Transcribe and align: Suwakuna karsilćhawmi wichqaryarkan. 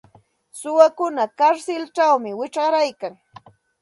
Suwakuna 0.59 1.23
karsilćhawmi 1.39 2.31
wichqaryarkan. 2.39 3.13